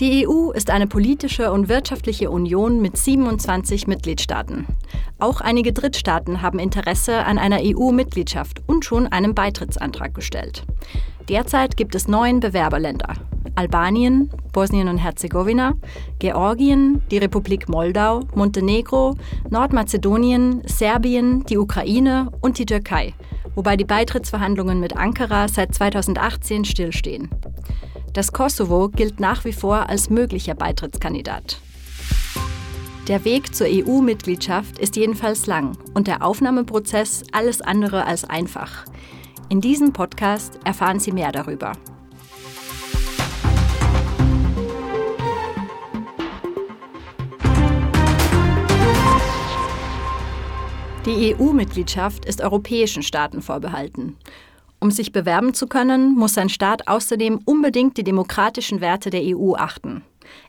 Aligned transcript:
Die 0.00 0.28
EU 0.28 0.52
ist 0.52 0.70
eine 0.70 0.86
politische 0.86 1.50
und 1.50 1.68
wirtschaftliche 1.68 2.30
Union 2.30 2.80
mit 2.80 2.96
27 2.96 3.88
Mitgliedstaaten. 3.88 4.64
Auch 5.18 5.40
einige 5.40 5.72
Drittstaaten 5.72 6.40
haben 6.40 6.60
Interesse 6.60 7.24
an 7.24 7.36
einer 7.36 7.58
EU-Mitgliedschaft 7.60 8.62
und 8.68 8.84
schon 8.84 9.08
einen 9.08 9.34
Beitrittsantrag 9.34 10.14
gestellt. 10.14 10.62
Derzeit 11.28 11.76
gibt 11.76 11.96
es 11.96 12.06
neun 12.06 12.38
Bewerberländer. 12.38 13.14
Albanien, 13.56 14.30
Bosnien 14.52 14.86
und 14.86 14.98
Herzegowina, 14.98 15.74
Georgien, 16.20 17.02
die 17.10 17.18
Republik 17.18 17.68
Moldau, 17.68 18.20
Montenegro, 18.36 19.16
Nordmazedonien, 19.50 20.62
Serbien, 20.64 21.44
die 21.46 21.58
Ukraine 21.58 22.30
und 22.40 22.58
die 22.58 22.66
Türkei, 22.66 23.14
wobei 23.56 23.76
die 23.76 23.84
Beitrittsverhandlungen 23.84 24.78
mit 24.78 24.96
Ankara 24.96 25.48
seit 25.48 25.74
2018 25.74 26.64
stillstehen. 26.64 27.30
Das 28.12 28.32
Kosovo 28.32 28.88
gilt 28.88 29.20
nach 29.20 29.44
wie 29.44 29.52
vor 29.52 29.88
als 29.88 30.10
möglicher 30.10 30.54
Beitrittskandidat. 30.54 31.60
Der 33.06 33.24
Weg 33.24 33.54
zur 33.54 33.66
EU-Mitgliedschaft 33.70 34.78
ist 34.78 34.96
jedenfalls 34.96 35.46
lang 35.46 35.76
und 35.94 36.06
der 36.08 36.22
Aufnahmeprozess 36.22 37.24
alles 37.32 37.60
andere 37.60 38.04
als 38.04 38.24
einfach. 38.24 38.84
In 39.48 39.60
diesem 39.60 39.92
Podcast 39.92 40.58
erfahren 40.64 41.00
Sie 41.00 41.12
mehr 41.12 41.32
darüber. 41.32 41.72
Die 51.06 51.34
EU-Mitgliedschaft 51.34 52.26
ist 52.26 52.42
europäischen 52.42 53.02
Staaten 53.02 53.40
vorbehalten. 53.40 54.18
Um 54.80 54.90
sich 54.90 55.12
bewerben 55.12 55.54
zu 55.54 55.66
können, 55.66 56.14
muss 56.14 56.34
sein 56.34 56.48
Staat 56.48 56.86
außerdem 56.86 57.40
unbedingt 57.44 57.96
die 57.96 58.04
demokratischen 58.04 58.80
Werte 58.80 59.10
der 59.10 59.22
EU 59.24 59.54
achten. 59.54 60.02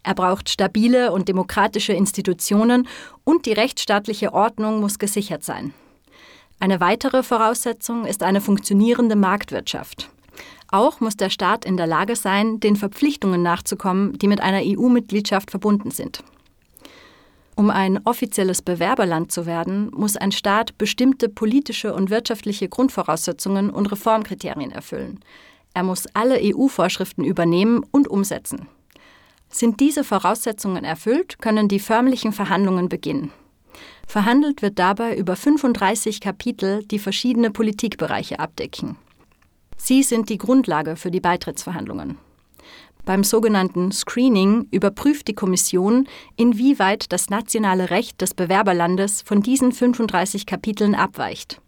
Er 0.03 0.13
braucht 0.13 0.49
stabile 0.49 1.11
und 1.11 1.27
demokratische 1.27 1.93
Institutionen 1.93 2.87
und 3.23 3.45
die 3.45 3.54
rechtsstaatliche 3.54 4.34
Ordnung 4.34 4.81
muss 4.81 4.99
gesichert 4.99 5.43
sein. 5.43 5.73
Eine 6.59 6.79
weitere 6.79 7.23
Voraussetzung 7.23 8.05
ist 8.05 8.21
eine 8.21 8.41
funktionierende 8.41 9.15
Marktwirtschaft. 9.15 10.09
Auch 10.67 10.99
muss 10.99 11.17
der 11.17 11.29
Staat 11.29 11.65
in 11.65 11.77
der 11.77 11.87
Lage 11.87 12.15
sein, 12.15 12.59
den 12.59 12.76
Verpflichtungen 12.76 13.41
nachzukommen, 13.41 14.17
die 14.20 14.27
mit 14.27 14.41
einer 14.41 14.61
EU-Mitgliedschaft 14.61 15.49
verbunden 15.49 15.89
sind. 15.89 16.23
Um 17.60 17.71
ein 17.71 17.99
offizielles 18.05 18.62
Bewerberland 18.62 19.34
zu 19.34 19.46
werden, 19.46 19.91
muss 19.93 20.15
ein 20.15 20.32
Staat 20.32 20.77
bestimmte 20.77 21.27
politische 21.27 21.93
und 21.93 22.10
wirtschaftliche 22.10 22.70
Grundvoraussetzungen 22.70 23.70
und 23.70 23.91
Reformkriterien 23.91 24.71
erfüllen. 24.71 25.20
Er 25.74 25.84
muss 25.84 26.07
alle 26.13 26.40
EU-Vorschriften 26.41 27.26
übernehmen 27.26 27.84
und 27.91 28.07
umsetzen. 28.07 28.70
Sind 29.49 29.82
diese 29.82 30.05
Voraussetzungen 30.05 30.85
erfüllt, 30.85 31.40
können 31.41 31.68
die 31.68 31.82
förmlichen 31.82 32.32
Verhandlungen 32.32 32.88
beginnen. 32.88 33.34
Verhandelt 34.07 34.62
wird 34.62 34.79
dabei 34.79 35.18
über 35.18 35.35
35 35.35 36.21
Kapitel, 36.21 36.85
die 36.85 36.98
verschiedene 36.98 37.51
Politikbereiche 37.51 38.40
abdecken. 38.40 38.96
Sie 39.76 40.04
sind 40.04 40.29
die 40.29 40.38
Grundlage 40.38 40.96
für 40.96 41.12
die 41.12 41.20
Beitrittsverhandlungen. 41.20 42.20
Beim 43.05 43.23
sogenannten 43.23 43.91
Screening 43.91 44.67
überprüft 44.71 45.27
die 45.27 45.33
Kommission, 45.33 46.07
inwieweit 46.35 47.11
das 47.11 47.29
nationale 47.29 47.89
Recht 47.89 48.21
des 48.21 48.33
Bewerberlandes 48.33 49.21
von 49.21 49.41
diesen 49.41 49.71
35 49.71 50.45
Kapiteln 50.45 50.95
abweicht. 50.95 51.61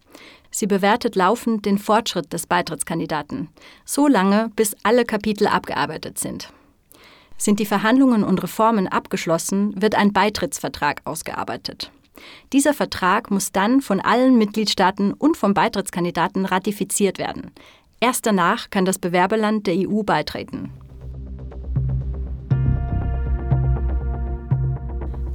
Sie 0.50 0.66
bewertet 0.66 1.16
laufend 1.16 1.64
den 1.64 1.78
Fortschritt 1.78 2.32
des 2.32 2.46
Beitrittskandidaten, 2.46 3.48
so 3.84 4.06
lange, 4.06 4.50
bis 4.54 4.76
alle 4.82 5.04
Kapitel 5.04 5.46
abgearbeitet 5.46 6.18
sind. 6.18 6.52
Sind 7.38 7.58
die 7.58 7.66
Verhandlungen 7.66 8.22
und 8.22 8.42
Reformen 8.42 8.86
abgeschlossen, 8.86 9.72
wird 9.80 9.94
ein 9.94 10.12
Beitrittsvertrag 10.12 11.00
ausgearbeitet. 11.04 11.90
Dieser 12.52 12.74
Vertrag 12.74 13.30
muss 13.30 13.50
dann 13.50 13.80
von 13.80 14.00
allen 14.00 14.36
Mitgliedstaaten 14.36 15.12
und 15.12 15.36
vom 15.36 15.54
Beitrittskandidaten 15.54 16.44
ratifiziert 16.44 17.18
werden. 17.18 17.50
Erst 18.00 18.26
danach 18.26 18.70
kann 18.70 18.84
das 18.84 18.98
Bewerberland 18.98 19.66
der 19.66 19.74
EU 19.88 20.02
beitreten. 20.02 20.70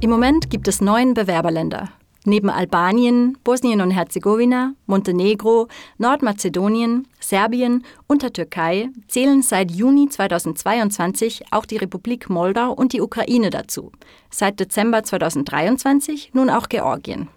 Im 0.00 0.10
Moment 0.10 0.48
gibt 0.48 0.68
es 0.68 0.80
neun 0.80 1.14
Bewerberländer. 1.14 1.88
Neben 2.24 2.50
Albanien, 2.50 3.36
Bosnien 3.42 3.80
und 3.80 3.90
Herzegowina, 3.90 4.74
Montenegro, 4.86 5.66
Nordmazedonien, 5.98 7.08
Serbien 7.18 7.84
und 8.06 8.22
der 8.22 8.32
Türkei 8.32 8.90
zählen 9.08 9.42
seit 9.42 9.72
Juni 9.72 10.08
2022 10.08 11.46
auch 11.50 11.66
die 11.66 11.78
Republik 11.78 12.30
Moldau 12.30 12.72
und 12.72 12.92
die 12.92 13.00
Ukraine 13.00 13.50
dazu. 13.50 13.90
Seit 14.30 14.60
Dezember 14.60 15.02
2023 15.02 16.30
nun 16.32 16.48
auch 16.48 16.68
Georgien. 16.68 17.28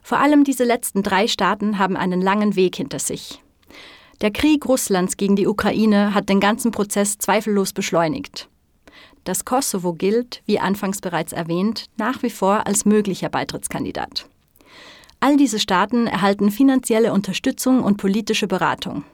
Vor 0.00 0.20
allem 0.20 0.44
diese 0.44 0.64
letzten 0.64 1.02
drei 1.02 1.26
Staaten 1.26 1.80
haben 1.80 1.96
einen 1.96 2.22
langen 2.22 2.54
Weg 2.54 2.76
hinter 2.76 3.00
sich. 3.00 3.42
Der 4.20 4.30
Krieg 4.30 4.66
Russlands 4.66 5.16
gegen 5.16 5.34
die 5.34 5.48
Ukraine 5.48 6.14
hat 6.14 6.28
den 6.28 6.38
ganzen 6.38 6.70
Prozess 6.70 7.18
zweifellos 7.18 7.72
beschleunigt. 7.72 8.48
Das 9.28 9.44
Kosovo 9.44 9.92
gilt, 9.92 10.40
wie 10.46 10.58
anfangs 10.58 11.02
bereits 11.02 11.34
erwähnt, 11.34 11.90
nach 11.98 12.22
wie 12.22 12.30
vor 12.30 12.66
als 12.66 12.86
möglicher 12.86 13.28
Beitrittskandidat. 13.28 14.26
All 15.20 15.36
diese 15.36 15.58
Staaten 15.58 16.06
erhalten 16.06 16.50
finanzielle 16.50 17.12
Unterstützung 17.12 17.84
und 17.84 17.98
politische 17.98 18.46
Beratung. 18.46 19.04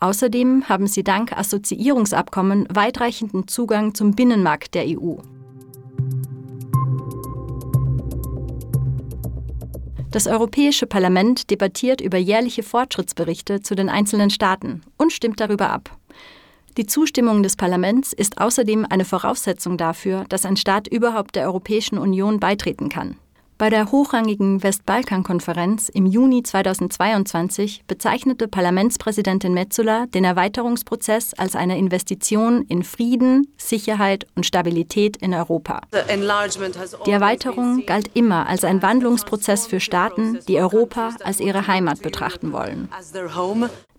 Außerdem 0.00 0.70
haben 0.70 0.86
sie 0.86 1.04
dank 1.04 1.36
Assoziierungsabkommen 1.36 2.66
weitreichenden 2.74 3.46
Zugang 3.46 3.94
zum 3.94 4.12
Binnenmarkt 4.12 4.74
der 4.74 4.86
EU. 4.86 5.16
Das 10.10 10.26
Europäische 10.26 10.86
Parlament 10.86 11.50
debattiert 11.50 12.00
über 12.00 12.16
jährliche 12.16 12.62
Fortschrittsberichte 12.62 13.60
zu 13.60 13.74
den 13.74 13.90
einzelnen 13.90 14.30
Staaten 14.30 14.80
und 14.96 15.12
stimmt 15.12 15.40
darüber 15.40 15.68
ab. 15.68 15.90
Die 16.78 16.86
Zustimmung 16.86 17.42
des 17.42 17.56
Parlaments 17.56 18.12
ist 18.12 18.40
außerdem 18.40 18.86
eine 18.88 19.04
Voraussetzung 19.04 19.76
dafür, 19.76 20.24
dass 20.28 20.46
ein 20.46 20.56
Staat 20.56 20.86
überhaupt 20.86 21.34
der 21.34 21.42
Europäischen 21.46 21.98
Union 21.98 22.38
beitreten 22.38 22.88
kann. 22.88 23.16
Bei 23.58 23.70
der 23.70 23.90
hochrangigen 23.90 24.62
Westbalkan-Konferenz 24.62 25.88
im 25.88 26.06
Juni 26.06 26.44
2022 26.44 27.82
bezeichnete 27.88 28.46
Parlamentspräsidentin 28.46 29.52
Metzola 29.52 30.06
den 30.06 30.22
Erweiterungsprozess 30.22 31.34
als 31.34 31.56
eine 31.56 31.76
Investition 31.76 32.62
in 32.68 32.84
Frieden, 32.84 33.52
Sicherheit 33.56 34.28
und 34.36 34.46
Stabilität 34.46 35.16
in 35.16 35.34
Europa. 35.34 35.80
Die 37.04 37.10
Erweiterung 37.10 37.84
galt 37.84 38.12
immer 38.14 38.46
als 38.46 38.62
ein 38.62 38.80
Wandlungsprozess 38.80 39.66
für 39.66 39.80
Staaten, 39.80 40.38
die 40.46 40.60
Europa 40.60 41.16
als 41.24 41.40
ihre 41.40 41.66
Heimat 41.66 42.00
betrachten 42.00 42.52
wollen. 42.52 42.88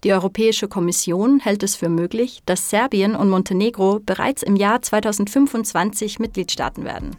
Die 0.05 0.13
Europäische 0.13 0.69
Kommission 0.69 1.41
hält 1.41 1.63
es 1.63 1.75
für 1.75 1.89
möglich, 1.89 2.39
dass 2.45 2.69
Serbien 2.69 3.13
und 3.13 3.29
Montenegro 3.29 3.99
bereits 3.99 4.41
im 4.41 4.55
Jahr 4.55 4.81
2025 4.81 6.19
Mitgliedstaaten 6.19 6.85
werden. 6.85 7.17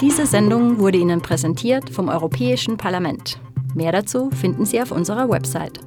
Diese 0.00 0.26
Sendung 0.26 0.78
wurde 0.78 0.98
Ihnen 0.98 1.22
präsentiert 1.22 1.88
vom 1.88 2.08
Europäischen 2.08 2.76
Parlament. 2.76 3.40
Mehr 3.74 3.92
dazu 3.92 4.28
finden 4.30 4.66
Sie 4.66 4.80
auf 4.82 4.90
unserer 4.90 5.28
Website. 5.30 5.80